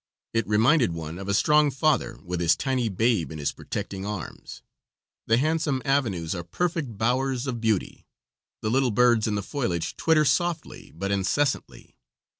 [0.33, 4.63] It reminded one of a strong father with his tiny babe in his protecting arms;
[5.27, 8.07] the handsome avenues are perfect bowers of beauty;
[8.63, 11.97] the little birds in the foliage twitter softly but incessantly.